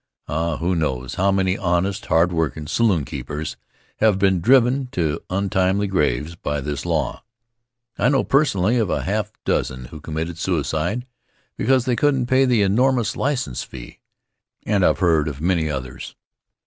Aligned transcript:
Ah, 0.27 0.57
who 0.57 0.73
knows 0.75 1.13
how 1.13 1.31
many 1.31 1.55
honest, 1.59 2.07
hard 2.07 2.31
workin' 2.33 2.65
saloonkeepers 2.65 3.55
have 3.97 4.17
been 4.17 4.41
driven 4.41 4.87
to 4.87 5.21
untimely 5.29 5.85
graves 5.85 6.33
by 6.33 6.59
this 6.59 6.87
law! 6.87 7.23
I 7.99 8.09
know 8.09 8.23
personally 8.23 8.77
of 8.79 8.89
a 8.89 9.03
half 9.03 9.31
dozen 9.45 9.85
who 9.85 10.01
committed 10.01 10.39
suicide 10.39 11.05
because 11.55 11.85
they 11.85 11.95
couldn't 11.95 12.25
pay 12.25 12.45
the 12.45 12.63
enormous 12.63 13.15
license 13.15 13.61
fee, 13.61 13.99
and 14.65 14.83
I 14.83 14.87
have 14.87 14.99
heard 15.01 15.27
of 15.27 15.39
many 15.39 15.69
others. 15.69 16.15